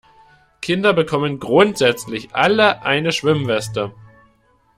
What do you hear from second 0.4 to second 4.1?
Kinder bekommen grundsätzlich alle eine Schwimmweste.